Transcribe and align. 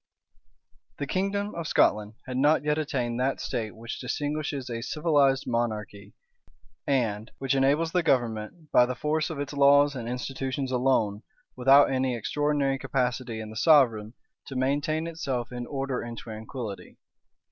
The 0.97 1.05
kingdom 1.05 1.53
of 1.53 1.67
Scotland 1.67 2.15
had 2.25 2.35
not 2.35 2.63
yet 2.63 2.79
attained 2.79 3.19
that 3.19 3.39
state 3.39 3.75
which 3.75 3.99
distinguishes 3.99 4.67
a 4.67 4.81
civilized 4.81 5.45
monarchy, 5.45 6.13
and 6.87 7.29
which 7.37 7.53
enables 7.53 7.91
the 7.91 8.01
government, 8.01 8.71
by 8.71 8.87
the 8.87 8.95
force 8.95 9.29
of 9.29 9.39
its 9.39 9.53
laws 9.53 9.95
and 9.95 10.09
institutions 10.09 10.71
alone, 10.71 11.21
without 11.55 11.91
any 11.91 12.15
extraordinary 12.15 12.79
capacity 12.79 13.39
in 13.39 13.51
the 13.51 13.55
sovereign, 13.55 14.15
to 14.47 14.55
maintain 14.55 15.05
itself 15.05 15.51
in 15.51 15.67
order 15.67 16.01
and 16.01 16.17
tranquillity. 16.17 16.97